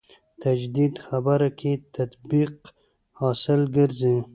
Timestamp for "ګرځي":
3.75-4.17